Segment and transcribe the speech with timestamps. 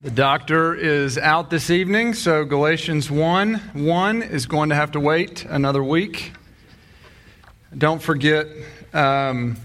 [0.00, 5.00] The doctor is out this evening, so Galatians 1 1 is going to have to
[5.00, 6.34] wait another week.
[7.76, 8.46] Don't forget
[8.94, 9.56] um,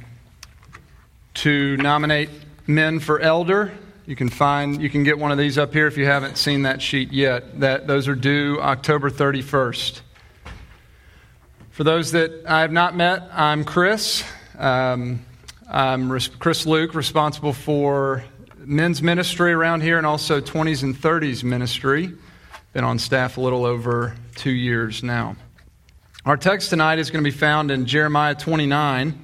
[1.36, 2.32] to nominate
[2.66, 3.74] men for elder.
[4.08, 6.64] You can find you can get one of these up here if you haven't seen
[6.64, 7.60] that sheet yet.
[7.60, 10.02] That those are due October 31st.
[11.70, 14.24] For those that I have not met, I'm Chris.
[14.58, 15.24] Um,
[15.70, 18.24] I'm Chris Leuck, responsible for
[18.66, 22.14] men's ministry around here and also 20s and 30s ministry.
[22.74, 25.36] Been on staff a little over two years now.
[26.26, 29.08] Our text tonight is going to be found in Jeremiah 29.
[29.08, 29.16] You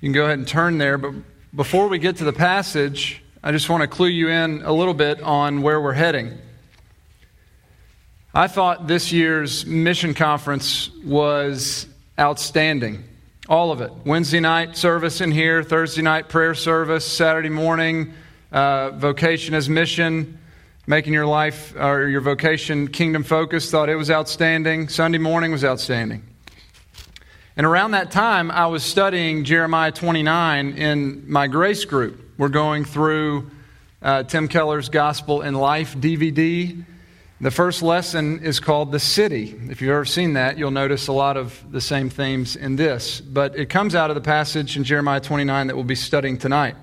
[0.00, 1.14] can go ahead and turn there, but
[1.54, 4.94] before we get to the passage, I just want to clue you in a little
[4.94, 6.38] bit on where we're heading.
[8.34, 11.86] I thought this year's mission conference was
[12.18, 13.04] outstanding.
[13.48, 13.90] All of it.
[14.04, 18.12] Wednesday night service in here, Thursday night prayer service, Saturday morning
[18.52, 20.38] uh, vocation as mission,
[20.86, 23.70] making your life or your vocation kingdom focused.
[23.70, 24.88] Thought it was outstanding.
[24.88, 26.22] Sunday morning was outstanding.
[27.56, 32.20] And around that time, I was studying Jeremiah 29 in my grace group.
[32.38, 33.50] We're going through
[34.00, 36.84] uh, Tim Keller's Gospel in Life DVD.
[37.40, 39.56] The first lesson is called The City.
[39.68, 43.20] If you've ever seen that, you'll notice a lot of the same themes in this.
[43.20, 46.76] But it comes out of the passage in Jeremiah 29 that we'll be studying tonight.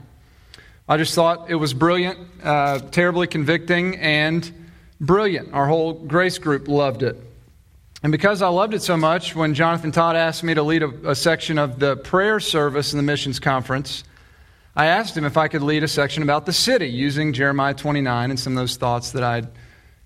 [0.87, 4.51] I just thought it was brilliant, uh, terribly convicting, and
[5.01, 5.51] brilliant.
[5.51, 7.17] Our whole grace group loved it.
[8.03, 11.09] And because I loved it so much, when Jonathan Todd asked me to lead a,
[11.09, 14.03] a section of the prayer service in the missions conference,
[14.75, 18.29] I asked him if I could lead a section about the city using Jeremiah 29
[18.29, 19.47] and some of those thoughts that I'd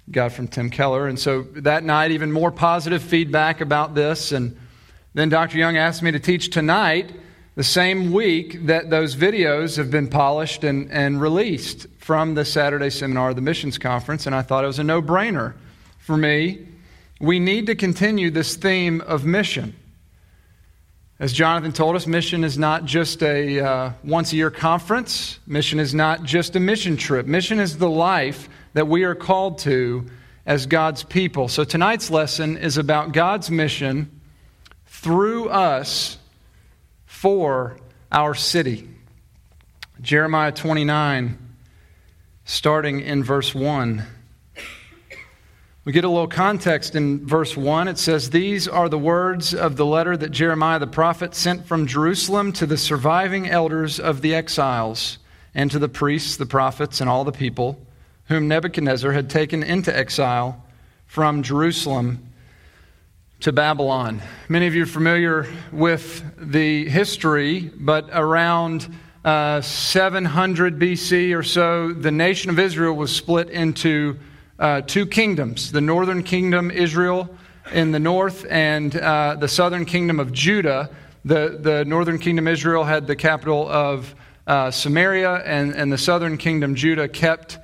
[0.09, 1.09] got from Tim Keller.
[1.09, 4.31] And so that night, even more positive feedback about this.
[4.31, 4.57] And
[5.13, 5.57] then Dr.
[5.57, 7.11] Young asked me to teach tonight,
[7.59, 12.89] the same week that those videos have been polished and, and released from the Saturday
[12.89, 14.25] seminar, of the missions conference.
[14.25, 15.55] And I thought it was a no brainer
[15.97, 16.65] for me.
[17.19, 19.75] We need to continue this theme of mission.
[21.19, 25.37] As Jonathan told us, mission is not just a uh, once a year conference.
[25.45, 27.25] Mission is not just a mission trip.
[27.25, 30.05] Mission is the life that we are called to
[30.45, 31.49] as God's people.
[31.49, 34.21] So tonight's lesson is about God's mission
[34.85, 36.18] through us
[37.19, 37.75] for
[38.13, 38.87] our city.
[39.99, 41.37] Jeremiah 29,
[42.45, 44.05] starting in verse 1.
[45.83, 47.89] We get a little context in verse 1.
[47.89, 51.87] It says, These are the words of the letter that Jeremiah the prophet sent from
[51.87, 55.17] Jerusalem to the surviving elders of the exiles,
[55.53, 57.85] and to the priests, the prophets, and all the people
[58.29, 60.65] whom Nebuchadnezzar had taken into exile
[61.05, 62.28] from Jerusalem
[63.41, 64.21] to Babylon.
[64.49, 71.93] Many of you are familiar with the history, but around uh, 700 BC or so,
[71.93, 74.19] the nation of Israel was split into
[74.59, 77.33] uh, two kingdoms the northern kingdom, Israel,
[77.71, 80.89] in the north, and uh, the southern kingdom of Judah.
[81.23, 84.15] The, the northern kingdom, Israel, had the capital of
[84.47, 87.57] uh, Samaria, and, and the southern kingdom, Judah, kept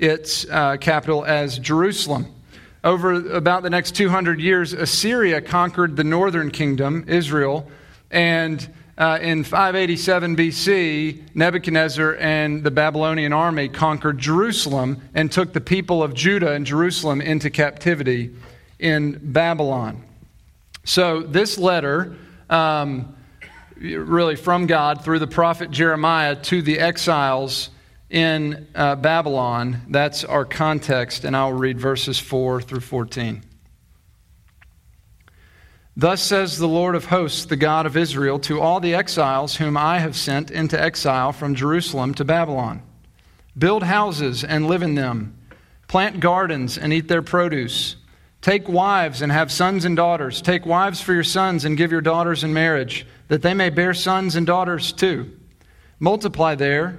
[0.00, 2.34] its uh, capital as Jerusalem.
[2.82, 7.70] Over about the next 200 years, Assyria conquered the northern kingdom, Israel,
[8.10, 15.60] and uh, in 587 BC, Nebuchadnezzar and the Babylonian army conquered Jerusalem and took the
[15.60, 18.34] people of Judah and Jerusalem into captivity
[18.78, 20.02] in Babylon.
[20.84, 22.16] So, this letter,
[22.48, 23.14] um,
[23.76, 27.68] really from God through the prophet Jeremiah to the exiles
[28.10, 29.82] in uh, Babylon.
[29.88, 33.42] That's our context, and I'll read verses 4 through 14.
[35.96, 39.76] Thus says the Lord of hosts, the God of Israel, to all the exiles whom
[39.76, 42.82] I have sent into exile from Jerusalem to Babylon
[43.58, 45.36] Build houses and live in them,
[45.88, 47.96] plant gardens and eat their produce.
[48.40, 50.40] Take wives and have sons and daughters.
[50.40, 53.92] Take wives for your sons and give your daughters in marriage, that they may bear
[53.92, 55.30] sons and daughters too.
[55.98, 56.98] Multiply there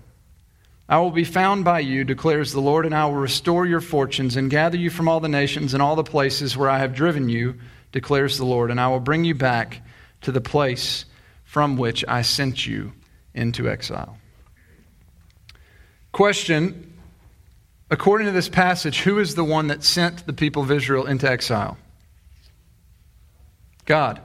[0.91, 4.35] I will be found by you, declares the Lord, and I will restore your fortunes
[4.35, 7.29] and gather you from all the nations and all the places where I have driven
[7.29, 7.55] you,
[7.93, 9.83] declares the Lord, and I will bring you back
[10.23, 11.05] to the place
[11.45, 12.91] from which I sent you
[13.33, 14.17] into exile.
[16.11, 16.89] Question
[17.89, 21.29] According to this passage, who is the one that sent the people of Israel into
[21.29, 21.77] exile?
[23.85, 24.21] God.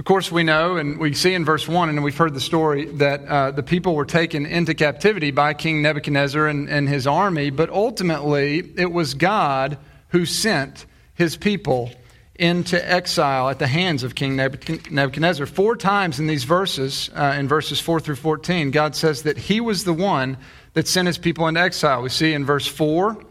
[0.00, 2.86] Of course, we know, and we see in verse 1, and we've heard the story,
[2.86, 7.50] that uh, the people were taken into captivity by King Nebuchadnezzar and, and his army,
[7.50, 9.76] but ultimately it was God
[10.08, 11.90] who sent his people
[12.34, 15.44] into exile at the hands of King Nebuchadnezzar.
[15.44, 19.60] Four times in these verses, uh, in verses 4 through 14, God says that he
[19.60, 20.38] was the one
[20.72, 22.00] that sent his people into exile.
[22.00, 23.26] We see in verse 4, it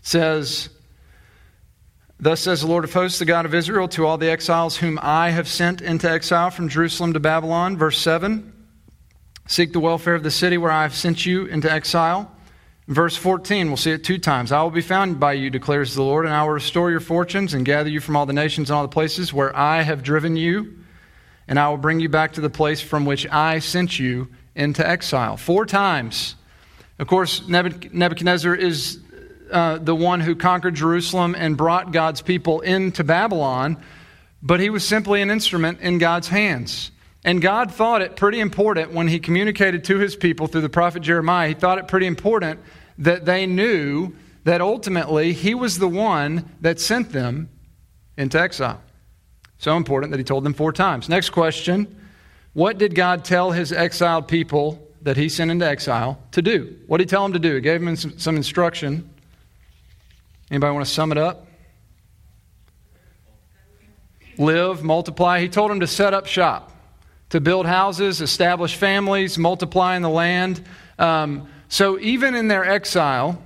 [0.00, 0.68] says,
[2.22, 4.96] Thus says the Lord of hosts, the God of Israel, to all the exiles whom
[5.02, 7.76] I have sent into exile from Jerusalem to Babylon.
[7.76, 8.52] Verse 7
[9.48, 12.30] Seek the welfare of the city where I have sent you into exile.
[12.86, 14.52] Verse 14, we'll see it two times.
[14.52, 17.54] I will be found by you, declares the Lord, and I will restore your fortunes
[17.54, 20.36] and gather you from all the nations and all the places where I have driven
[20.36, 20.78] you,
[21.48, 24.86] and I will bring you back to the place from which I sent you into
[24.86, 25.36] exile.
[25.36, 26.36] Four times.
[27.00, 29.00] Of course, Nebuchadnezzar is
[29.52, 33.76] uh, the one who conquered Jerusalem and brought God's people into Babylon,
[34.42, 36.90] but he was simply an instrument in God's hands.
[37.24, 41.02] And God thought it pretty important when he communicated to his people through the prophet
[41.02, 42.60] Jeremiah, he thought it pretty important
[42.98, 44.12] that they knew
[44.44, 47.48] that ultimately he was the one that sent them
[48.16, 48.80] into exile.
[49.58, 51.08] So important that he told them four times.
[51.08, 51.96] Next question
[52.52, 56.76] What did God tell his exiled people that he sent into exile to do?
[56.86, 57.54] What did he tell them to do?
[57.54, 59.08] He gave them some, some instruction.
[60.52, 61.46] Anybody want to sum it up?
[64.36, 65.40] Live, multiply.
[65.40, 66.70] He told them to set up shop,
[67.30, 70.62] to build houses, establish families, multiply in the land.
[70.98, 73.42] Um, so even in their exile,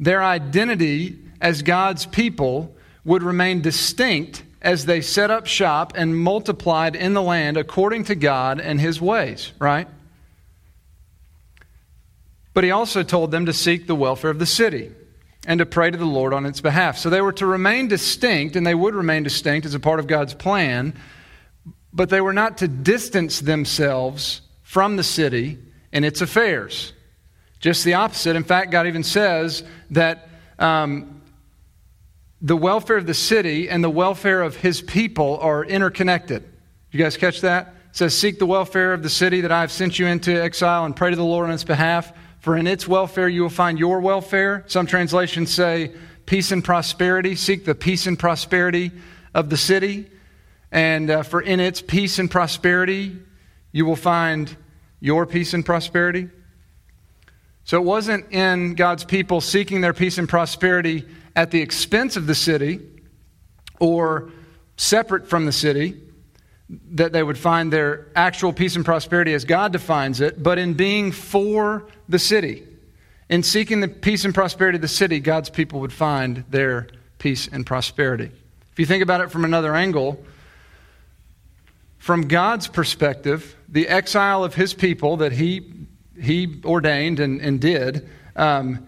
[0.00, 6.96] their identity as God's people would remain distinct as they set up shop and multiplied
[6.96, 9.86] in the land according to God and His ways, right?
[12.54, 14.90] But He also told them to seek the welfare of the city
[15.46, 16.98] and to pray to the Lord on its behalf.
[16.98, 20.06] So they were to remain distinct, and they would remain distinct as a part of
[20.06, 20.94] God's plan,
[21.92, 25.58] but they were not to distance themselves from the city
[25.92, 26.92] and its affairs.
[27.60, 28.36] Just the opposite.
[28.36, 31.22] In fact, God even says that um,
[32.40, 36.44] the welfare of the city and the welfare of his people are interconnected.
[36.90, 37.68] You guys catch that?
[37.90, 40.84] It says, Seek the welfare of the city that I have sent you into exile
[40.84, 42.12] and pray to the Lord on its behalf.
[42.44, 44.64] For in its welfare you will find your welfare.
[44.66, 45.92] Some translations say
[46.26, 47.36] peace and prosperity.
[47.36, 48.92] Seek the peace and prosperity
[49.32, 50.10] of the city.
[50.70, 53.16] And uh, for in its peace and prosperity
[53.72, 54.54] you will find
[55.00, 56.28] your peace and prosperity.
[57.64, 62.26] So it wasn't in God's people seeking their peace and prosperity at the expense of
[62.26, 62.80] the city
[63.80, 64.30] or
[64.76, 65.98] separate from the city
[66.68, 70.74] that they would find their actual peace and prosperity as God defines it, but in
[70.74, 72.64] being for the city.
[73.28, 76.88] In seeking the peace and prosperity of the city, God's people would find their
[77.18, 78.30] peace and prosperity.
[78.72, 80.22] If you think about it from another angle,
[81.98, 85.72] from God's perspective, the exile of his people that he,
[86.20, 88.86] he ordained and, and did, um,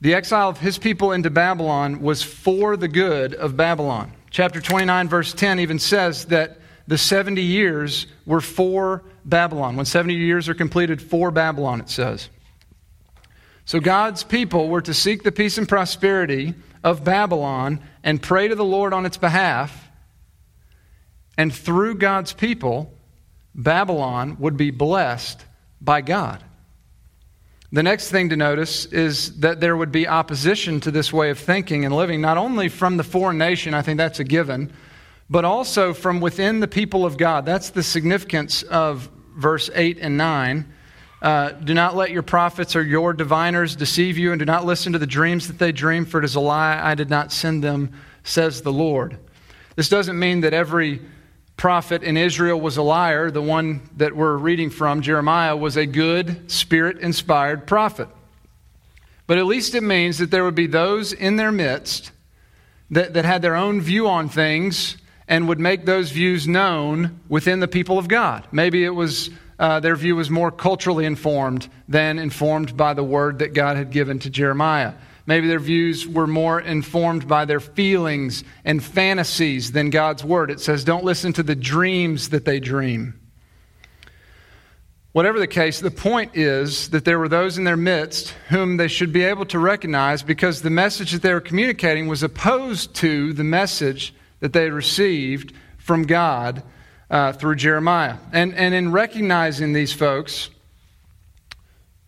[0.00, 4.12] the exile of his people into Babylon was for the good of Babylon.
[4.30, 9.76] Chapter 29, verse 10 even says that the 70 years were for Babylon.
[9.76, 12.28] When 70 years are completed, for Babylon, it says.
[13.64, 18.54] So God's people were to seek the peace and prosperity of Babylon and pray to
[18.54, 19.88] the Lord on its behalf.
[21.36, 22.94] And through God's people,
[23.54, 25.44] Babylon would be blessed
[25.80, 26.42] by God.
[27.72, 31.38] The next thing to notice is that there would be opposition to this way of
[31.38, 34.72] thinking and living, not only from the foreign nation, I think that's a given,
[35.28, 37.44] but also from within the people of God.
[37.44, 40.72] That's the significance of verse 8 and 9.
[41.20, 44.92] Uh, do not let your prophets or your diviners deceive you, and do not listen
[44.92, 46.80] to the dreams that they dream, for it is a lie.
[46.80, 47.92] I did not send them,
[48.22, 49.18] says the Lord.
[49.74, 51.00] This doesn't mean that every
[51.56, 53.30] prophet in Israel was a liar.
[53.30, 58.08] The one that we're reading from, Jeremiah, was a good, spirit inspired prophet.
[59.26, 62.12] But at least it means that there would be those in their midst
[62.90, 64.96] that, that had their own view on things
[65.28, 68.46] and would make those views known within the people of God.
[68.52, 73.38] Maybe it was uh, their view was more culturally informed than informed by the word
[73.38, 74.92] that God had given to Jeremiah.
[75.26, 80.50] Maybe their views were more informed by their feelings and fantasies than God's word.
[80.50, 83.20] It says, don't listen to the dreams that they dream.
[85.12, 88.86] Whatever the case, the point is that there were those in their midst whom they
[88.86, 93.32] should be able to recognize because the message that they were communicating was opposed to
[93.32, 96.62] the message that they received from God
[97.10, 98.16] uh, through Jeremiah.
[98.32, 100.50] And, and in recognizing these folks,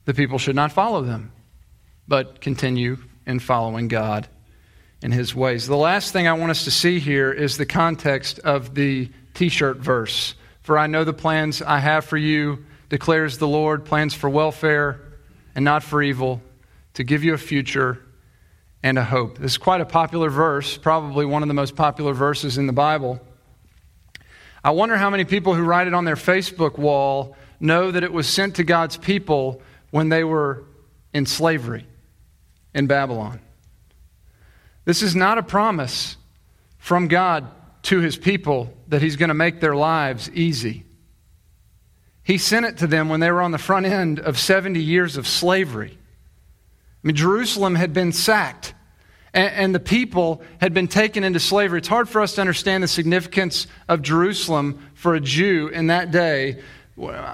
[0.05, 1.33] the people should not follow them,
[2.07, 4.29] but continue in following God
[5.03, 5.67] in his ways.
[5.67, 9.49] The last thing I want us to see here is the context of the t
[9.49, 10.35] shirt verse.
[10.63, 15.01] For I know the plans I have for you declares the Lord, plans for welfare
[15.55, 16.43] and not for evil,
[16.95, 18.03] to give you a future
[18.83, 19.39] and a hope.
[19.39, 22.73] This is quite a popular verse, probably one of the most popular verses in the
[22.73, 23.21] Bible.
[24.63, 28.13] I wonder how many people who write it on their Facebook wall know that it
[28.13, 30.65] was sent to God's people when they were
[31.13, 31.87] in slavery
[32.75, 33.41] in Babylon.
[34.85, 36.17] This is not a promise
[36.79, 37.47] from God
[37.83, 40.85] to his people that he's going to make their lives easy.
[42.23, 45.17] He sent it to them when they were on the front end of 70 years
[45.17, 45.98] of slavery.
[47.03, 48.75] I mean, Jerusalem had been sacked,
[49.33, 51.79] and, and, the people had been taken into slavery.
[51.79, 56.11] It's hard for us to understand the significance of Jerusalem for a Jew in that
[56.11, 56.61] day.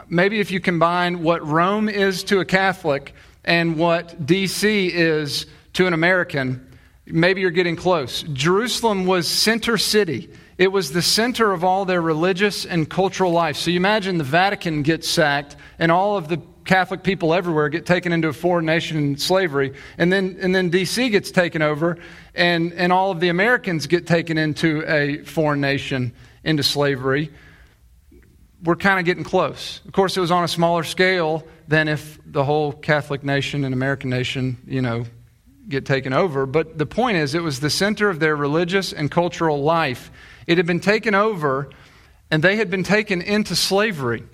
[0.09, 4.88] Maybe if you combine what Rome is to a Catholic and what D.C.
[4.88, 6.66] is to an American,
[7.06, 8.23] maybe you're getting close.
[8.35, 10.28] Jerusalem was center city.
[10.59, 13.56] It was the center of all their religious and cultural life.
[13.56, 17.87] So you imagine the Vatican gets sacked and all of the Catholic people everywhere get
[17.87, 19.75] taken into a foreign nation in slavery.
[19.99, 21.11] And then, and then D.C.
[21.11, 21.99] gets taken over,
[22.35, 27.30] and, and all of the Americans get taken into a foreign nation into slavery.
[28.62, 29.80] We're kind of getting close.
[29.87, 33.75] Of course, it was on a smaller scale than if the whole Catholic nation and
[33.75, 35.04] American nation, you know,
[35.68, 36.47] get taken over.
[36.47, 40.11] But the point is, it was the center of their religious and cultural life.
[40.47, 41.71] It had been taken over,
[42.30, 44.25] and they had been taken into slavery.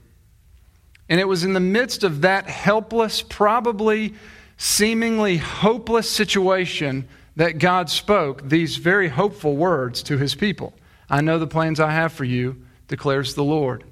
[1.11, 4.15] And it was in the midst of that helpless, probably
[4.57, 10.73] seemingly hopeless situation that God spoke these very hopeful words to his people
[11.11, 13.85] I know the plans I have for you, declares the Lord.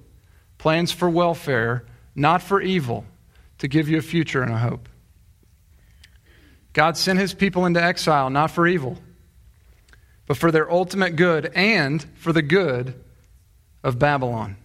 [0.57, 1.85] Plans for welfare,
[2.15, 3.05] not for evil,
[3.59, 4.89] to give you a future and a hope.
[6.73, 8.99] God sent his people into exile, not for evil
[10.29, 12.95] but for their ultimate good and for the good
[13.83, 14.57] of Babylon.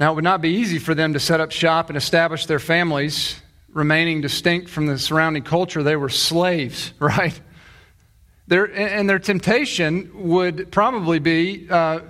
[0.00, 2.60] Now, it would not be easy for them to set up shop and establish their
[2.60, 5.82] families, remaining distinct from the surrounding culture.
[5.82, 7.38] They were slaves, right?
[8.46, 12.00] Their, and their temptation would probably be uh,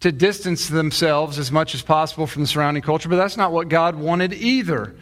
[0.00, 3.68] to distance themselves as much as possible from the surrounding culture, but that's not what
[3.68, 4.94] God wanted either.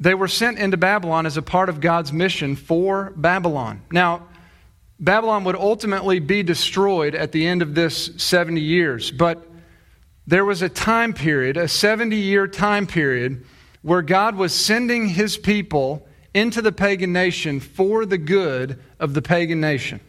[0.00, 3.80] They were sent into Babylon as a part of God's mission for Babylon.
[3.90, 4.26] Now,
[5.00, 9.10] Babylon would ultimately be destroyed at the end of this 70 years.
[9.10, 9.46] But
[10.26, 13.44] there was a time period, a 70 year time period,
[13.82, 19.22] where God was sending his people into the pagan nation for the good of the
[19.22, 20.00] pagan nation.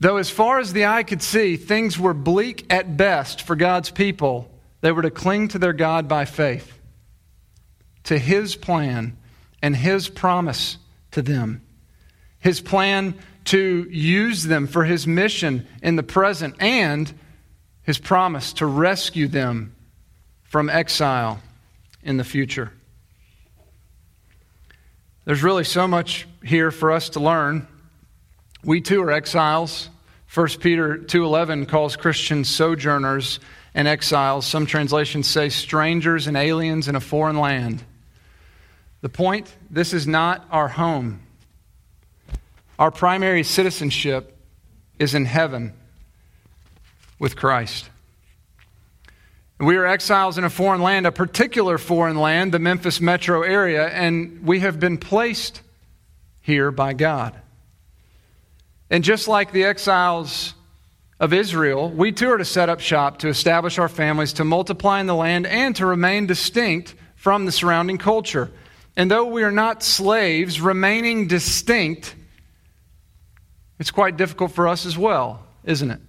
[0.00, 3.90] Though, as far as the eye could see, things were bleak at best for God's
[3.90, 6.78] people, they were to cling to their God by faith,
[8.04, 9.16] to his plan
[9.62, 10.78] and his promise
[11.12, 11.62] to them
[12.46, 13.12] his plan
[13.44, 17.12] to use them for his mission in the present, and
[17.86, 19.74] his promise to rescue them
[20.42, 21.40] from exile
[22.02, 22.72] in the future.
[25.24, 27.66] There's really so much here for us to learn.
[28.64, 29.88] We too are exiles.
[30.32, 33.38] 1 Peter 2:11 calls Christians sojourners
[33.72, 34.46] and exiles.
[34.46, 37.84] Some translations say strangers and aliens in a foreign land.
[39.00, 41.20] The point, this is not our home.
[42.80, 44.36] Our primary citizenship
[44.98, 45.72] is in heaven
[47.18, 47.90] with Christ.
[49.58, 53.88] We are exiles in a foreign land, a particular foreign land, the Memphis metro area,
[53.88, 55.62] and we have been placed
[56.42, 57.34] here by God.
[58.90, 60.54] And just like the exiles
[61.18, 65.00] of Israel, we too are to set up shop, to establish our families, to multiply
[65.00, 68.50] in the land, and to remain distinct from the surrounding culture.
[68.94, 72.14] And though we are not slaves, remaining distinct
[73.78, 76.00] it's quite difficult for us as well, isn't it?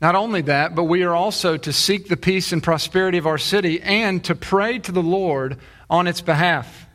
[0.00, 3.38] Not only that, but we are also to seek the peace and prosperity of our
[3.38, 6.86] city and to pray to the Lord on its behalf.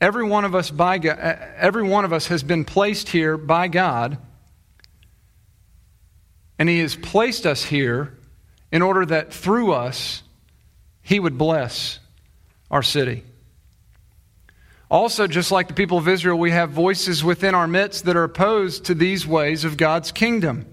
[0.00, 3.36] Every one of us by God, uh, every one of us has been placed here
[3.36, 4.18] by God,
[6.58, 8.18] and He has placed us here
[8.72, 10.24] in order that through us
[11.02, 12.00] He would bless
[12.68, 13.22] our city.
[14.90, 18.24] Also, just like the people of Israel, we have voices within our midst that are
[18.24, 20.66] opposed to these ways of God's kingdom.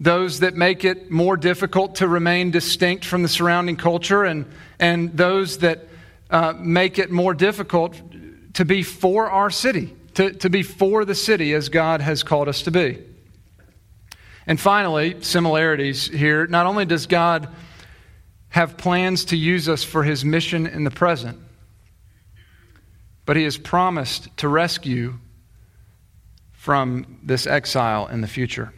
[0.00, 4.46] Those that make it more difficult to remain distinct from the surrounding culture, and,
[4.78, 5.86] and those that
[6.30, 8.00] uh, make it more difficult
[8.54, 12.48] to be for our city, to, to be for the city as God has called
[12.48, 12.98] us to be.
[14.46, 16.46] And finally, similarities here.
[16.46, 17.48] Not only does God
[18.48, 21.38] have plans to use us for his mission in the present,
[23.26, 25.18] but he has promised to rescue
[26.52, 28.72] from this exile in the future.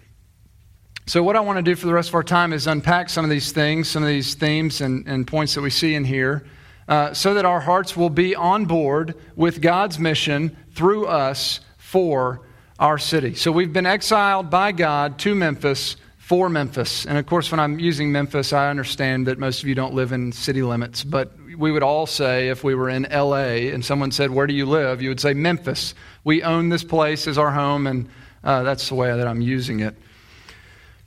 [1.05, 3.25] So, what I want to do for the rest of our time is unpack some
[3.25, 6.45] of these things, some of these themes and, and points that we see in here,
[6.87, 12.43] uh, so that our hearts will be on board with God's mission through us for
[12.79, 13.35] our city.
[13.35, 17.05] So, we've been exiled by God to Memphis for Memphis.
[17.05, 20.13] And of course, when I'm using Memphis, I understand that most of you don't live
[20.13, 24.13] in city limits, but we would all say if we were in LA and someone
[24.13, 25.03] said, Where do you live?
[25.03, 25.97] you would say, Memphis.
[26.23, 28.09] We own this place as our home, and
[28.45, 29.97] uh, that's the way that I'm using it.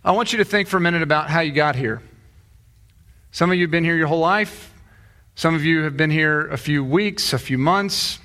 [0.05, 1.99] I want you to think for a minute about how you got here.
[3.31, 4.71] Some of you have been here your whole life,
[5.33, 8.19] some of you have been here a few weeks, a few months.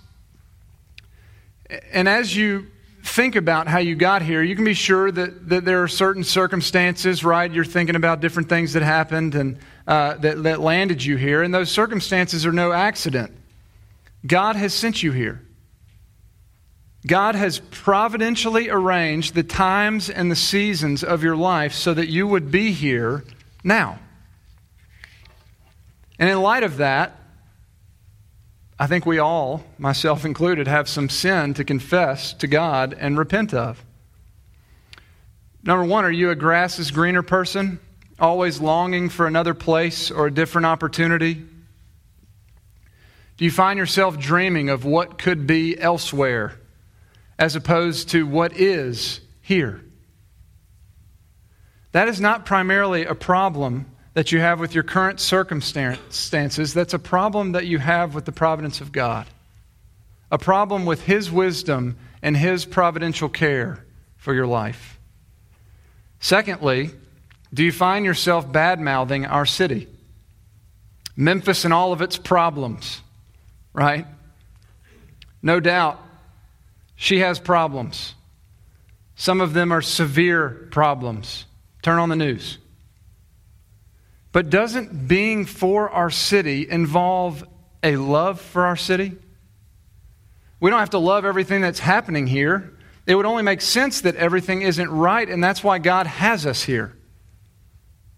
[1.91, 2.67] And as you
[3.03, 6.23] think about how you got here, you can be sure that, that there are certain
[6.23, 7.51] circumstances, right?
[7.51, 11.53] You're thinking about different things that happened and uh, that, that landed you here, and
[11.55, 13.35] those circumstances are no accident.
[14.27, 15.41] God has sent you here.
[17.07, 22.27] God has providentially arranged the times and the seasons of your life so that you
[22.27, 23.25] would be here
[23.65, 23.99] now.
[26.19, 27.17] And in light of that,
[28.79, 33.55] I think we all, myself included, have some sin to confess to God and repent
[33.55, 33.83] of.
[35.63, 37.81] Number one, are you a grass is greener person,
[38.19, 41.35] always longing for another place or a different opportunity?
[41.35, 46.60] Do you find yourself dreaming of what could be elsewhere
[47.41, 49.83] as opposed to what is here?
[51.93, 56.99] That is not primarily a problem that you have with your current circumstances, that's a
[56.99, 59.27] problem that you have with the providence of God.
[60.31, 63.85] A problem with His wisdom and His providential care
[64.17, 65.01] for your life.
[66.21, 66.91] Secondly,
[67.55, 69.89] do you find yourself bad mouthing our city?
[71.17, 73.01] Memphis and all of its problems,
[73.73, 74.07] right?
[75.43, 76.01] No doubt,
[77.01, 78.15] she has problems.
[79.17, 81.47] Some of them are severe problems.
[81.81, 82.59] Turn on the news.
[84.33, 87.43] But doesn't being for our city involve
[87.83, 89.17] a love for our city?
[90.61, 92.71] We don't have to love everything that's happening here.
[93.07, 96.63] It would only make sense that everything isn't right, and that's why God has us
[96.63, 96.95] here.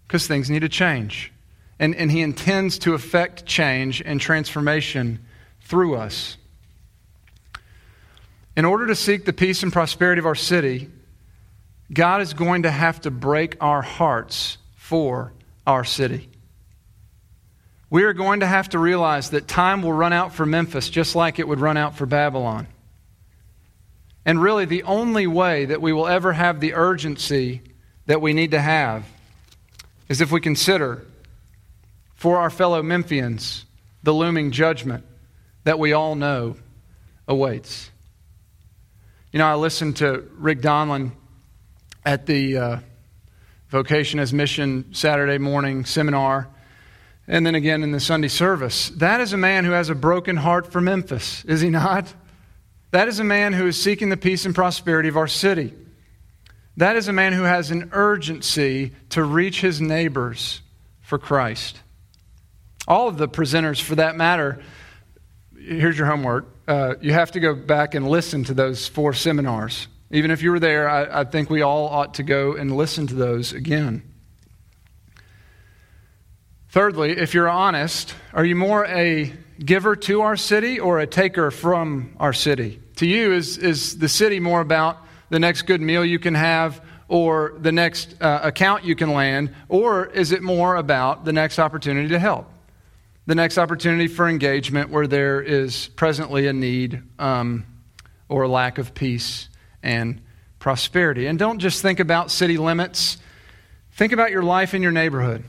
[0.05, 1.31] Because things need to change.
[1.79, 5.25] And, and He intends to effect change and transformation
[5.61, 6.35] through us.
[8.55, 10.89] In order to seek the peace and prosperity of our city,
[11.91, 15.33] God is going to have to break our hearts for
[15.65, 16.29] our city.
[17.89, 21.15] We are going to have to realize that time will run out for Memphis just
[21.15, 22.67] like it would run out for Babylon.
[24.25, 27.61] And really, the only way that we will ever have the urgency
[28.05, 29.05] that we need to have
[30.09, 31.05] is if we consider
[32.15, 33.65] for our fellow Memphians
[34.01, 35.05] the looming judgment
[35.63, 36.55] that we all know
[37.27, 37.89] awaits.
[39.33, 41.11] You know, I listened to Rick Donlon
[42.05, 42.57] at the.
[42.57, 42.79] Uh,
[43.73, 46.47] Vocation as Mission Saturday morning seminar,
[47.27, 48.89] and then again in the Sunday service.
[48.89, 52.13] That is a man who has a broken heart for Memphis, is he not?
[52.91, 55.73] That is a man who is seeking the peace and prosperity of our city.
[56.77, 60.61] That is a man who has an urgency to reach his neighbors
[61.01, 61.79] for Christ.
[62.87, 64.61] All of the presenters, for that matter,
[65.63, 66.45] here's your homework.
[66.67, 69.87] Uh, you have to go back and listen to those four seminars.
[70.11, 73.07] Even if you were there, I, I think we all ought to go and listen
[73.07, 74.03] to those again.
[76.69, 81.51] Thirdly, if you're honest, are you more a giver to our city or a taker
[81.51, 82.79] from our city?
[82.97, 84.97] To you, is, is the city more about
[85.29, 89.53] the next good meal you can have or the next uh, account you can land,
[89.69, 92.49] or is it more about the next opportunity to help?
[93.25, 97.65] The next opportunity for engagement where there is presently a need um,
[98.27, 99.47] or a lack of peace
[99.81, 100.21] and
[100.59, 101.27] prosperity.
[101.27, 103.17] And don't just think about city limits,
[103.93, 105.45] think about your life in your neighborhood.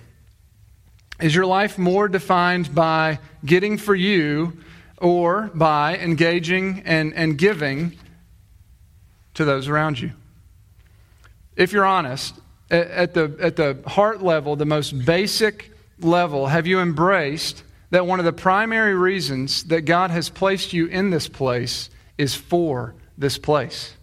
[1.20, 4.58] Is your life more defined by getting for you
[4.98, 7.98] or by engaging and, and giving
[9.34, 10.12] to those around you?
[11.56, 12.34] If you're honest,
[12.70, 17.62] at the, at the heart level, the most basic level, have you embraced
[17.94, 22.34] that one of the primary reasons that God has placed you in this place is
[22.34, 23.94] for this place.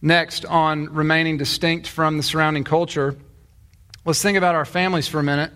[0.00, 3.16] Next, on remaining distinct from the surrounding culture,
[4.04, 5.52] let's think about our families for a minute.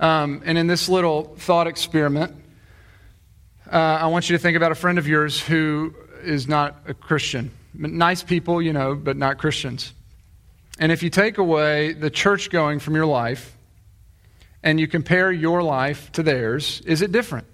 [0.00, 2.34] Um, and in this little thought experiment,
[3.70, 6.94] uh, I want you to think about a friend of yours who is not a
[6.94, 7.52] Christian.
[7.72, 9.92] Nice people, you know, but not Christians.
[10.80, 13.55] And if you take away the church going from your life
[14.66, 17.46] and you compare your life to theirs, is it different?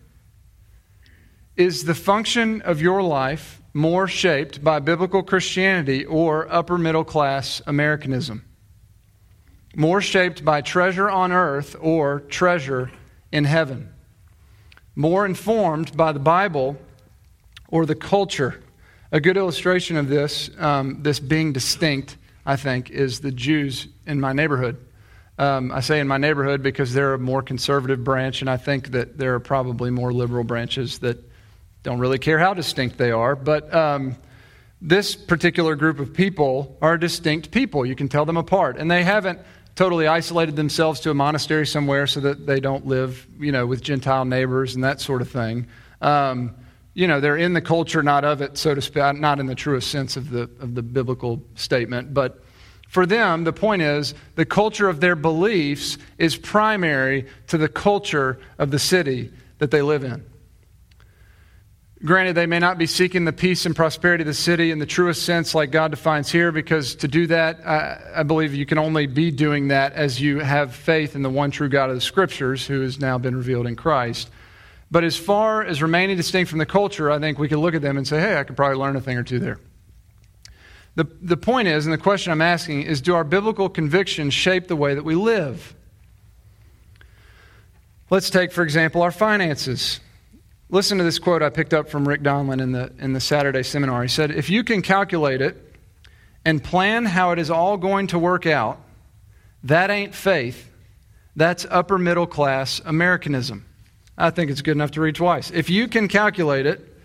[1.56, 7.60] Is the function of your life more shaped by biblical Christianity or upper middle class
[7.66, 8.46] Americanism?
[9.76, 12.90] More shaped by treasure on earth or treasure
[13.30, 13.92] in heaven?
[14.96, 16.78] More informed by the Bible
[17.68, 18.62] or the culture?
[19.10, 24.18] A good illustration of this, um, this being distinct, I think, is the Jews in
[24.18, 24.78] my neighborhood.
[25.42, 28.92] Um, I say in my neighborhood because they're a more conservative branch, and I think
[28.92, 31.18] that there are probably more liberal branches that
[31.82, 34.14] don't really care how distinct they are, but um,
[34.80, 37.84] this particular group of people are distinct people.
[37.84, 38.76] You can tell them apart.
[38.78, 39.40] And they haven't
[39.74, 43.82] totally isolated themselves to a monastery somewhere so that they don't live, you know, with
[43.82, 45.66] Gentile neighbors and that sort of thing.
[46.00, 46.54] Um,
[46.94, 49.56] you know, they're in the culture, not of it, so to speak, not in the
[49.56, 52.14] truest sense of the, of the biblical statement.
[52.14, 52.44] But
[52.92, 58.38] for them, the point is the culture of their beliefs is primary to the culture
[58.58, 60.22] of the city that they live in.
[62.04, 64.84] Granted, they may not be seeking the peace and prosperity of the city in the
[64.84, 68.76] truest sense, like God defines here, because to do that, I, I, believe you can
[68.76, 72.02] only be doing that as you have faith in the one true God of the
[72.02, 74.28] Scriptures, who has now been revealed in Christ.
[74.90, 77.80] But as far as remaining distinct from the culture, I think we can look at
[77.80, 79.58] them and say, hey, I could probably learn a thing or two there.
[80.94, 84.68] The, the point is, and the question I'm asking is, do our biblical convictions shape
[84.68, 85.74] the way that we live?
[88.10, 90.00] Let's take, for example, our finances.
[90.68, 93.62] Listen to this quote I picked up from Rick Donlon in the, in the Saturday
[93.62, 94.02] seminar.
[94.02, 95.76] He said, If you can calculate it
[96.44, 98.78] and plan how it is all going to work out,
[99.64, 100.70] that ain't faith.
[101.36, 103.64] That's upper middle class Americanism.
[104.18, 105.50] I think it's good enough to read twice.
[105.50, 106.96] If you can calculate it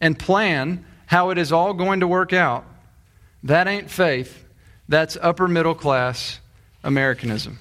[0.00, 2.64] and plan how it is all going to work out,
[3.48, 4.44] that ain't faith.
[4.88, 6.40] That's upper middle class
[6.84, 7.58] Americanism.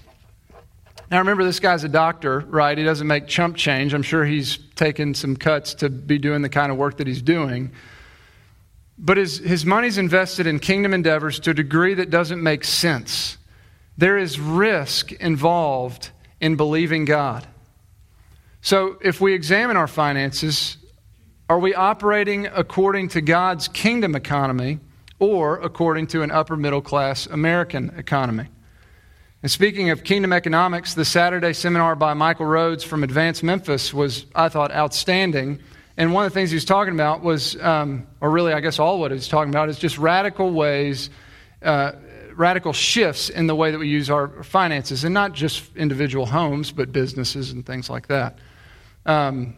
[1.12, 2.78] Now, remember, this guy's a doctor, right?
[2.78, 3.94] He doesn't make chump change.
[3.94, 7.22] I'm sure he's taken some cuts to be doing the kind of work that he's
[7.22, 7.72] doing.
[8.98, 13.38] But his, his money's invested in kingdom endeavors to a degree that doesn't make sense.
[13.98, 17.46] There is risk involved in believing God.
[18.62, 20.78] So, if we examine our finances,
[21.48, 24.80] are we operating according to God's kingdom economy
[25.20, 28.48] or according to an upper middle class American economy?
[29.46, 34.26] And speaking of kingdom economics, the Saturday seminar by Michael Rhodes from Advance Memphis was,
[34.34, 35.60] I thought, outstanding.
[35.98, 38.80] And one of the things he was talking about was, um, or really, I guess
[38.80, 41.12] all what he was talking about is just radical ways,
[41.62, 41.92] uh,
[42.34, 46.72] radical shifts in the way that we use our finances, and not just individual homes,
[46.72, 48.40] but businesses and things like that.
[49.06, 49.56] Um,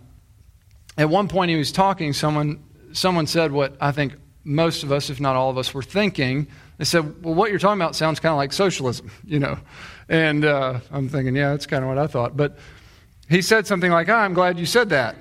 [0.98, 4.16] at one point, he was talking, someone, someone said what I think
[4.48, 7.60] most of us, if not all of us, were thinking they said, Well, what you're
[7.60, 9.60] talking about sounds kind of like socialism, you know.
[10.10, 12.38] And uh, I'm thinking, Yeah, that's kind of what I thought.
[12.38, 12.58] But
[13.30, 15.16] he said something like, oh, I'm glad you said that.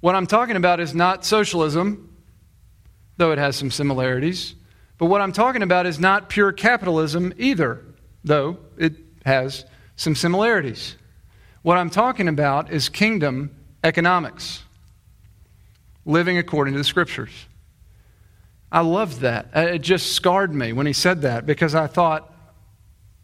[0.00, 2.16] What I'm talking about is not socialism,
[3.16, 4.54] though it has some similarities.
[4.96, 7.84] But what I'm talking about is not pure capitalism either,
[8.24, 8.94] though it
[9.24, 9.64] has
[9.96, 10.96] some similarities.
[11.62, 14.64] What I'm talking about is kingdom economics,
[16.04, 17.46] living according to the scriptures.
[18.70, 19.50] I loved that.
[19.54, 22.32] Uh, it just scarred me when he said that because I thought,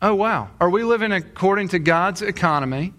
[0.00, 2.94] oh, wow, are we living according to God's economy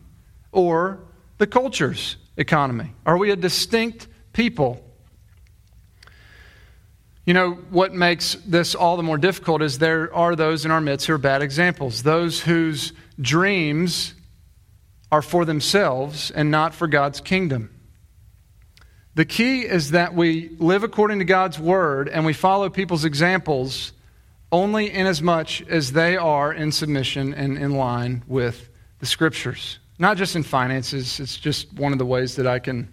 [0.52, 1.00] or
[1.38, 2.94] the culture's economy?
[3.06, 4.82] Are we a distinct people?
[7.26, 10.82] You know, what makes this all the more difficult is there are those in our
[10.82, 14.14] midst who are bad examples, those whose dreams
[15.12, 17.75] are for themselves and not for God's kingdom.
[19.16, 23.94] The key is that we live according to God's word and we follow people's examples
[24.52, 29.80] only much as they are in submission and in line with the scriptures.
[29.98, 32.92] Not just in finances, it's just one of the ways that I can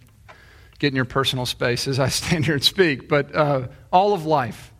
[0.78, 4.24] get in your personal space as I stand here and speak, but uh, all of
[4.24, 4.72] life.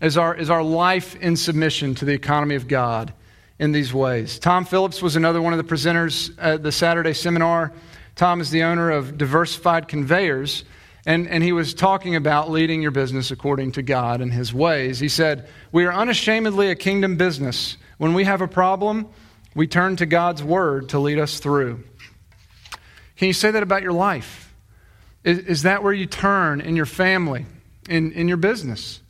[0.00, 3.12] Is our, is our life in submission to the economy of God
[3.58, 4.38] in these ways?
[4.38, 7.72] Tom Phillips was another one of the presenters at the Saturday seminar.
[8.14, 10.64] Tom is the owner of Diversified Conveyors,
[11.08, 15.00] and, and he was talking about leading your business according to God and his ways.
[15.00, 17.78] He said, We are unashamedly a kingdom business.
[17.96, 19.08] When we have a problem,
[19.54, 21.82] we turn to God's word to lead us through.
[23.16, 24.54] Can you say that about your life?
[25.24, 27.46] Is, is that where you turn in your family,
[27.88, 29.00] in, in your business?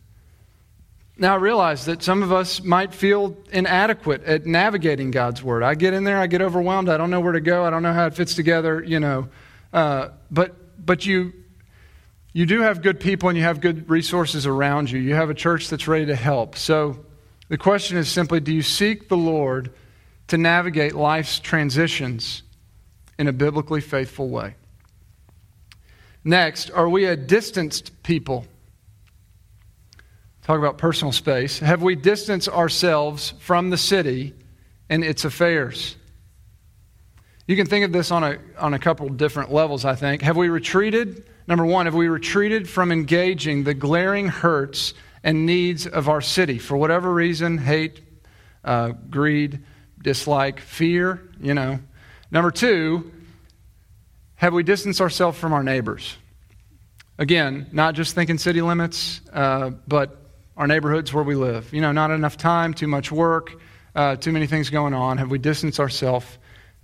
[1.16, 5.64] Now, I realize that some of us might feel inadequate at navigating God's Word.
[5.64, 7.82] I get in there, I get overwhelmed, I don't know where to go, I don't
[7.82, 9.30] know how it fits together, you know.
[9.72, 10.54] Uh, but,
[10.86, 11.32] but you,
[12.32, 14.98] you do have good people and you have good resources around you.
[14.98, 16.56] You have a church that's ready to help.
[16.56, 17.04] So
[17.48, 19.72] the question is simply do you seek the Lord
[20.28, 22.42] to navigate life's transitions
[23.18, 24.54] in a biblically faithful way?
[26.22, 28.46] Next, are we a distanced people?
[30.42, 31.58] Talk about personal space.
[31.58, 34.34] Have we distanced ourselves from the city
[34.88, 35.96] and its affairs?
[37.46, 40.20] You can think of this on a, on a couple different levels, I think.
[40.20, 41.26] Have we retreated?
[41.48, 44.92] Number one, have we retreated from engaging the glaring hurts
[45.24, 48.02] and needs of our city for whatever reason hate,
[48.64, 49.64] uh, greed,
[50.02, 51.80] dislike, fear, you know?
[52.30, 53.10] Number two,
[54.34, 56.18] have we distanced ourselves from our neighbors?
[57.16, 60.18] Again, not just thinking city limits, uh, but
[60.54, 61.72] our neighborhoods where we live.
[61.72, 63.58] You know, not enough time, too much work,
[63.94, 65.16] uh, too many things going on.
[65.16, 66.26] Have we distanced ourselves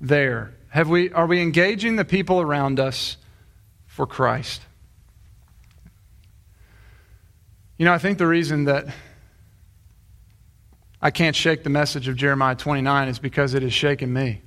[0.01, 0.55] there?
[0.71, 3.19] Have we, are we engaging the people around us
[3.95, 4.61] for Christ?
[7.79, 8.87] You know, I think the reason that
[11.01, 14.43] I can't shake the message of Jeremiah 29 is because it has shaken me.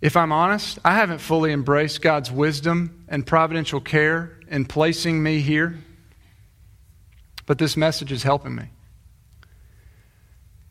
[0.00, 5.40] If I'm honest, I haven't fully embraced God's wisdom and providential care in placing me
[5.40, 5.78] here
[7.50, 8.62] but this message is helping me.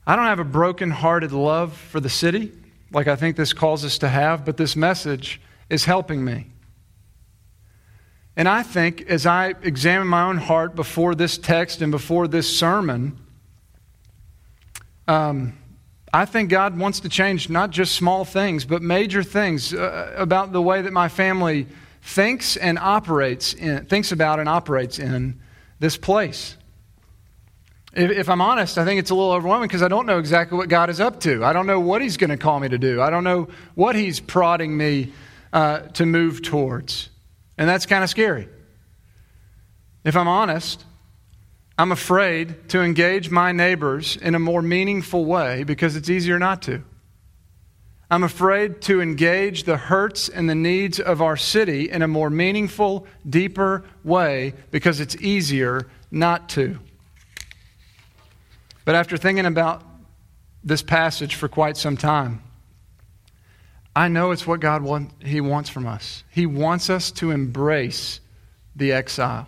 [0.07, 2.53] I don't have a broken-hearted love for the city
[2.93, 6.47] like I think this calls us to have, but this message is helping me.
[8.39, 12.47] And I think as I examine my own heart before this text and before this
[12.57, 13.19] sermon,
[15.09, 15.57] um,
[16.13, 20.53] I think God wants to change not just small things, but major things uh, about
[20.53, 21.67] the way that my family
[22.01, 25.41] thinks and operates in, thinks about and operates in
[25.79, 26.55] this place.
[27.91, 30.57] If, if, I'm honest, I think it's a little overwhelming because I don't know exactly
[30.57, 31.43] what God is up to.
[31.43, 33.01] I don't know what He's going to call me to do.
[33.01, 35.11] I don't know what He's prodding me
[35.51, 37.08] uh, to move towards.
[37.59, 38.47] And that's kind of scary.
[40.05, 40.85] If I'm honest,
[41.77, 46.61] I'm afraid to engage my neighbors in a more meaningful way because it's easier not
[46.63, 46.81] to.
[48.09, 52.29] I'm afraid to engage the hurts and the needs of our city in a more
[52.29, 56.79] meaningful, deeper way because it's easier not to.
[58.85, 59.83] But after thinking about
[60.63, 62.41] this passage for quite some time,
[63.95, 66.23] I know it's what God want, He wants from us.
[66.29, 68.19] He wants us to embrace
[68.75, 69.47] the exile.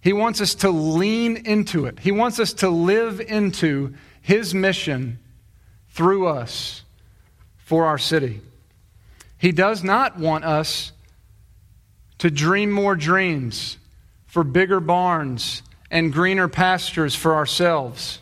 [0.00, 1.98] He wants us to lean into it.
[1.98, 5.18] He wants us to live into His mission
[5.90, 6.82] through us
[7.56, 8.40] for our city.
[9.38, 10.92] He does not want us
[12.18, 13.78] to dream more dreams
[14.26, 18.20] for bigger barns and greener pastures for ourselves.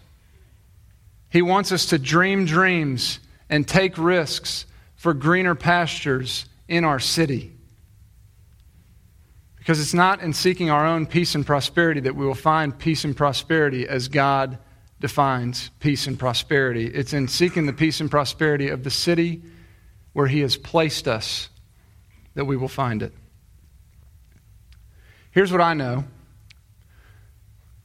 [1.31, 3.19] He wants us to dream dreams
[3.51, 4.67] and take risks
[5.05, 7.53] for greener pastures in our city.
[9.59, 13.05] Because it's not in seeking our own peace and prosperity that we will find peace
[13.05, 14.57] and prosperity as God
[15.01, 16.87] defines peace and prosperity.
[16.87, 19.43] It's in seeking the peace and prosperity of the city
[20.15, 21.51] where He has placed us
[22.33, 23.13] that we will find it.
[25.33, 26.05] Here's what I know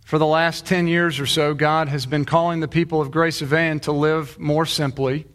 [0.06, 3.42] for the last 10 years or so, God has been calling the people of Grace
[3.42, 5.28] Van to live more simply,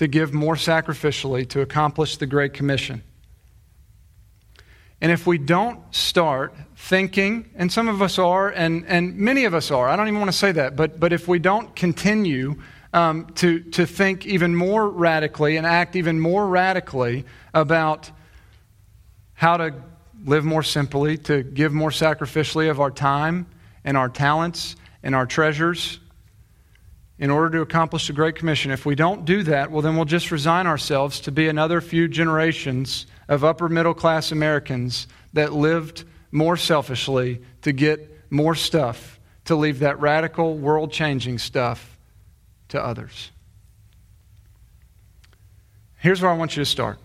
[0.00, 3.02] to give more sacrificially, to accomplish the Great Commission.
[5.02, 9.52] And if we don't start thinking, and some of us are, and, and many of
[9.52, 12.62] us are, I don't even want to say that, but, but if we don't continue
[12.94, 18.10] um, to, to think even more radically and act even more radically about
[19.34, 19.74] how to
[20.24, 23.46] live more simply, to give more sacrificially of our time,
[23.84, 26.00] and our talents and our treasures
[27.20, 28.70] in order to accomplish the Great Commission.
[28.70, 32.08] If we don't do that, well, then we'll just resign ourselves to be another few
[32.08, 39.54] generations of upper middle class Americans that lived more selfishly to get more stuff, to
[39.54, 41.98] leave that radical, world changing stuff
[42.68, 43.30] to others.
[45.98, 46.98] Here's where I want you to start.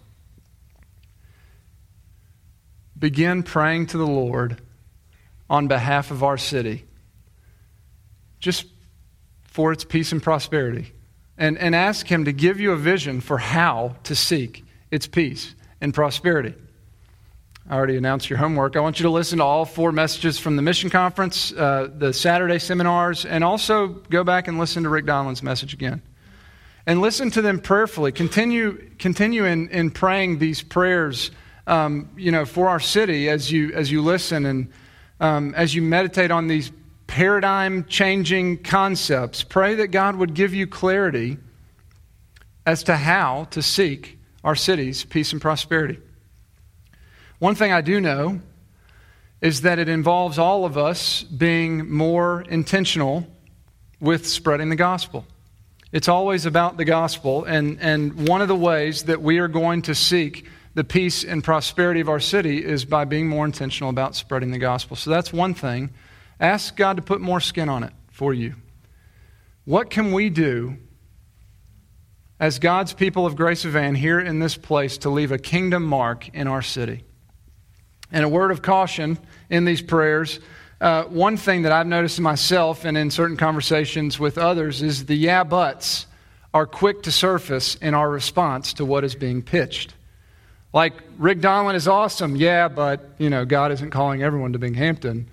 [2.98, 4.62] Begin praying to the Lord
[5.50, 6.86] on behalf of our city,
[8.40, 8.66] just
[9.56, 10.92] for its peace and prosperity.
[11.38, 15.56] And, and ask Him to give you a vision for how to seek its peace
[15.80, 16.54] and prosperity.
[17.70, 18.76] I already announced your homework.
[18.76, 22.12] I want you to listen to all four messages from the mission conference, uh, the
[22.12, 26.02] Saturday seminars, and also go back and listen to Rick Donlon's message again.
[26.86, 28.12] and listen to them prayerfully.
[28.12, 31.32] Continue, continue in, in praying these prayers,
[31.66, 34.72] um, you know, for our city as you, as you listen and
[35.20, 36.72] um, as you meditate on these
[37.08, 39.44] paradigm changing concepts.
[39.44, 41.38] Pray that God would give you clarity
[42.66, 46.00] as to how to seek our city's peace and prosperity.
[47.40, 48.42] One thing I do know
[49.42, 53.28] is that it involves all of us being more intentional
[54.00, 55.26] with spreading the gospel.
[55.92, 59.84] It's always about the gospel, and, and one of the ways that we are going
[59.84, 64.16] to seek the peace and prosperity of our city is by being more intentional about
[64.16, 64.98] spreading the gospel.
[64.98, 65.92] So that's one thing.
[66.40, 68.56] Ask God to put more skin on it for you.
[69.66, 70.78] What can we do
[72.40, 75.84] as God's people of Grace of Van here in this place to leave a kingdom
[75.84, 77.04] mark in our city?
[78.12, 79.18] And a word of caution
[79.50, 80.40] in these prayers
[80.82, 85.06] uh, one thing that I've noticed in myself and in certain conversations with others is
[85.06, 86.06] the yeah buts
[86.54, 89.94] are quick to surface in our response to what is being pitched.
[90.74, 95.28] Like, Rick Donlon is awesome, yeah, but, you know, God isn't calling everyone to Binghampton.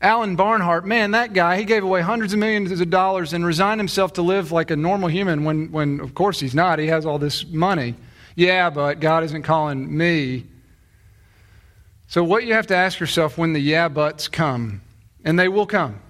[0.00, 3.80] Alan Barnhart, man, that guy, he gave away hundreds of millions of dollars and resigned
[3.80, 6.78] himself to live like a normal human when, when of course, he's not.
[6.78, 7.96] He has all this money.
[8.36, 10.46] Yeah, but God isn't calling me
[12.10, 14.80] so, what you have to ask yourself when the yeah buts come,
[15.24, 16.00] and they will come,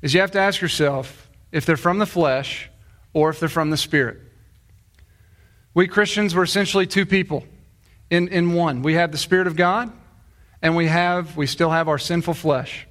[0.00, 2.70] is you have to ask yourself if they're from the flesh
[3.12, 4.20] or if they're from the spirit.
[5.74, 7.44] We Christians were essentially two people
[8.10, 8.82] in, in one.
[8.82, 9.92] We have the Spirit of God,
[10.62, 12.86] and we have we still have our sinful flesh.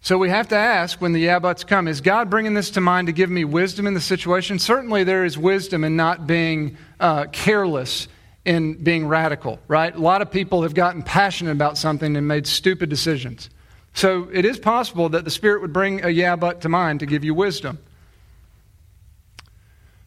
[0.00, 2.80] So we have to ask when the yeah buts come, is God bringing this to
[2.80, 4.58] mind to give me wisdom in the situation?
[4.58, 8.06] Certainly there is wisdom in not being uh, careless
[8.44, 9.94] in being radical, right?
[9.94, 13.50] A lot of people have gotten passionate about something and made stupid decisions.
[13.92, 17.06] So it is possible that the Spirit would bring a yeah but to mind to
[17.06, 17.78] give you wisdom.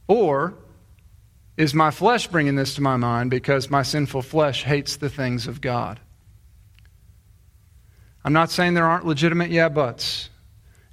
[0.08, 0.56] Or
[1.58, 5.46] is my flesh bringing this to my mind because my sinful flesh hates the things
[5.46, 6.00] of God?
[8.24, 10.30] I'm not saying there aren't legitimate yeah buts.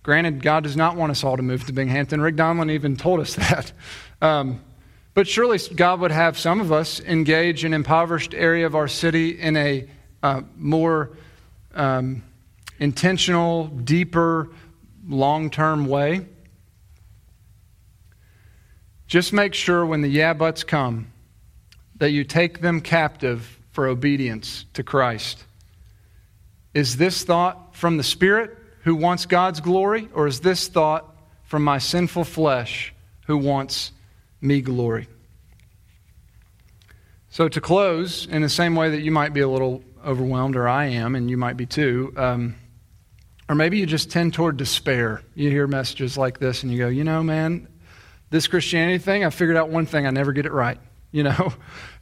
[0.03, 2.23] Granted, God does not want us all to move to Binghampton.
[2.23, 3.73] Rick Donlon even told us that.
[4.23, 4.63] Um,
[5.15, 9.31] but surely God would have some of us engage an impoverished area of our city
[9.31, 9.89] in a
[10.23, 11.11] uh, more
[11.75, 12.23] um,
[12.79, 14.49] intentional, deeper,
[15.07, 16.27] long term way.
[19.07, 21.11] Just make sure when the yeah buts come
[21.97, 25.45] that you take them captive for obedience to Christ.
[26.79, 31.13] Is this thought from the Spirit who wants God's glory, or is this thought
[31.43, 32.95] from my sinful flesh
[33.27, 33.91] who wants
[34.41, 35.09] me glory.
[37.31, 40.69] So, to close, in the same way that you might be a little overwhelmed, or
[40.69, 42.55] I am, and you might be too, um,
[43.49, 45.23] or maybe you just tend toward despair.
[45.35, 47.67] You hear messages like this and you go, you know, man,
[48.31, 50.79] this Christianity thing, I figured out one thing, I never get it right,
[51.11, 51.53] you know?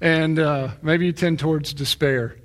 [0.03, 2.37] And uh, maybe you tend towards despair.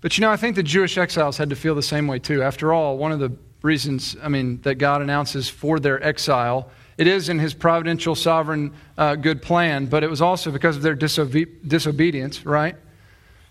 [0.00, 2.42] But you know, I think the Jewish exiles had to feel the same way too.
[2.42, 3.32] After all, one of the
[3.62, 8.74] reasons, I mean, that God announces for their exile it is in his providential, sovereign,
[8.98, 12.74] uh, good plan, but it was also because of their disobe- disobedience, right?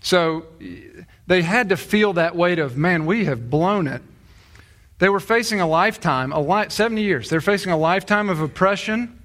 [0.01, 0.45] So
[1.27, 4.01] they had to feel that weight of, man, we have blown it.
[4.99, 7.29] They were facing a lifetime, a li- 70 years.
[7.29, 9.17] They're facing a lifetime of oppression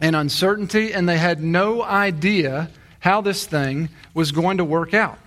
[0.00, 5.18] and uncertainty, and they had no idea how this thing was going to work out.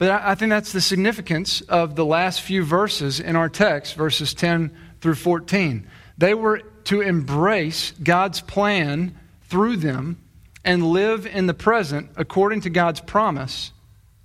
[0.00, 4.32] But I think that's the significance of the last few verses in our text, verses
[4.32, 5.86] 10 through 14.
[6.16, 10.16] They were to embrace God's plan through them
[10.64, 13.72] and live in the present according to God's promise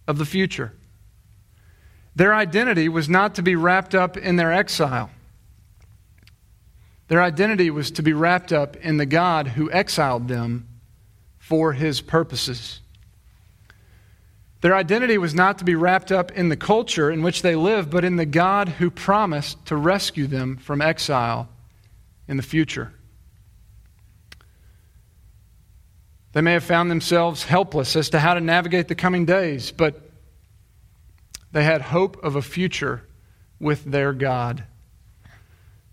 [0.07, 0.71] of the future.
[2.15, 5.09] Their identity was not to be wrapped up in their exile.
[7.09, 10.69] Their identity was to be wrapped up in the God who exiled them
[11.37, 12.79] for his purposes.
[14.65, 17.91] Their identity was not to be wrapped up in the culture in which they live,
[17.91, 21.47] but in the God who promised to rescue them from exile
[22.27, 22.91] in the future.
[26.31, 30.01] They may have found themselves helpless as to how to navigate the coming days, but
[31.51, 33.03] they had hope of a future
[33.59, 34.63] with their God.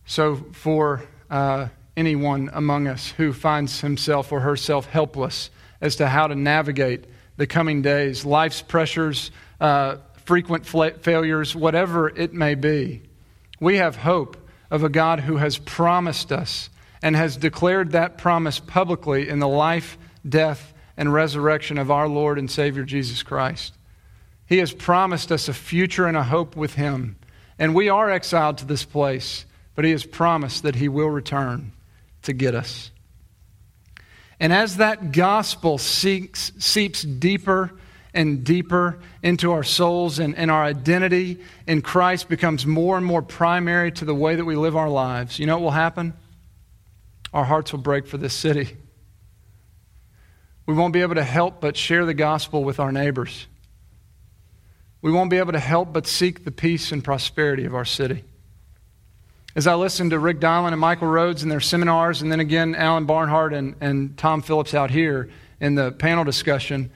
[0.07, 5.51] So, for uh, anyone among us who finds himself or herself helpless
[5.83, 7.05] as to how to navigate
[7.37, 9.31] the coming days, life's pressures,
[9.61, 13.03] uh, frequent failures, whatever it may be,
[13.61, 14.37] we have hope
[14.71, 16.71] of a God who has promised us
[17.03, 22.39] and has declared that promise publicly in the life, death, and resurrection of our Lord
[22.39, 23.75] and Savior Jesus Christ.
[24.47, 27.17] He has promised us a future and a hope with Him.
[27.59, 31.73] And we are exiled to this place, but He has promised that He will return
[32.23, 32.91] to get us.
[34.43, 37.71] And as that gospel seeks, seeps deeper
[38.13, 41.39] and deeper into our souls and, and our identity
[41.69, 45.39] in Christ becomes more and more primary to the way that we live our lives,
[45.39, 46.15] you know what will happen?
[47.33, 48.77] Our hearts will break for this city.
[50.67, 53.47] We won't be able to help but share the gospel with our neighbors.
[55.03, 58.25] We won't be able to help but seek the peace and prosperity of our city.
[59.55, 62.75] As I listened to Rick Donlon and Michael Rhodes in their seminars, and then again
[62.75, 65.29] Alan Barnhart and, and Tom Phillips out here
[65.61, 66.91] in the panel discussion,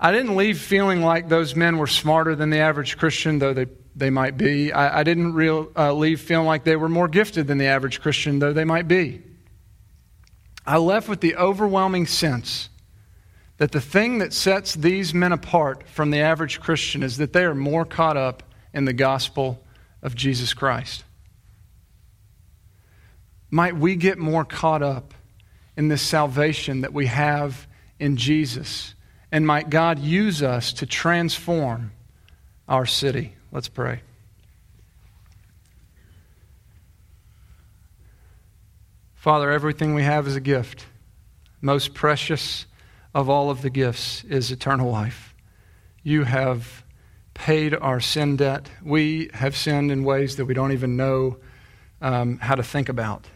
[0.00, 3.66] I didn't leave feeling like those men were smarter than the average Christian, though they,
[3.94, 4.72] they might be.
[4.72, 8.00] I, I didn't real, uh, leave feeling like they were more gifted than the average
[8.00, 9.20] Christian, though they might be.
[10.66, 12.70] I left with the overwhelming sense
[13.58, 17.44] that the thing that sets these men apart from the average Christian is that they
[17.44, 18.42] are more caught up
[18.72, 19.62] in the gospel
[20.00, 21.04] of Jesus Christ.
[23.50, 25.14] Might we get more caught up
[25.76, 27.66] in this salvation that we have
[27.98, 28.94] in Jesus?
[29.32, 31.92] And might God use us to transform
[32.68, 33.34] our city?
[33.52, 34.02] Let's pray.
[39.14, 40.86] Father, everything we have is a gift.
[41.60, 42.66] Most precious
[43.14, 45.34] of all of the gifts is eternal life.
[46.02, 46.84] You have
[47.34, 48.70] paid our sin debt.
[48.82, 51.38] We have sinned in ways that we don't even know
[52.00, 53.26] um, how to think about.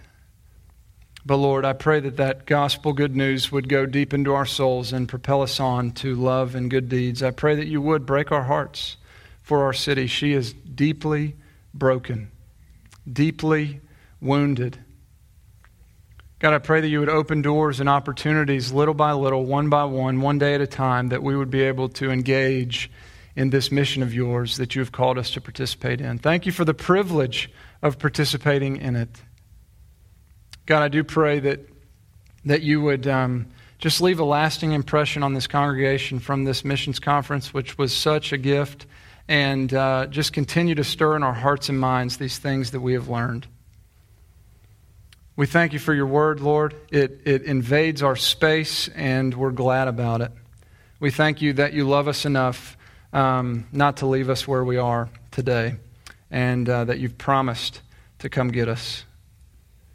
[1.25, 4.93] But Lord, I pray that that gospel good news would go deep into our souls
[4.93, 7.23] and propel us on to love and good deeds.
[7.23, 8.97] I pray that you would break our hearts
[9.41, 10.09] for our city.
[10.09, 11.37] She is deeply
[11.73, 12.31] broken,
[13.11, 13.81] deeply
[14.21, 14.79] wounded.
[16.41, 19.85] God, I pray that you would open doors and opportunities little by little, one by
[19.85, 22.91] one, one day at a time, that we would be able to engage
[23.37, 26.19] in this mission of yours that you have called us to participate in.
[26.19, 27.49] Thank you for the privilege
[27.81, 29.23] of participating in it.
[30.65, 31.61] God, I do pray that,
[32.45, 33.47] that you would um,
[33.79, 38.33] just leave a lasting impression on this congregation from this missions conference, which was such
[38.33, 38.87] a gift,
[39.27, 42.93] and uh, just continue to stir in our hearts and minds these things that we
[42.93, 43.49] have learned.
[45.35, 46.77] We thank you for your word, Lord.
[46.91, 50.31] It, it invades our space, and we're glad about it.
[51.01, 52.77] We thank you that you love us enough
[53.13, 55.75] um, not to leave us where we are today,
[56.31, 57.81] and uh, that you've promised
[58.21, 59.05] to come get us.